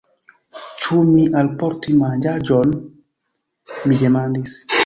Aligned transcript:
Ĉu 0.85 1.01
mi 1.09 1.25
alportu 1.41 1.99
manĝaĵon? 1.99 2.75
mi 3.85 4.03
demandis. 4.05 4.61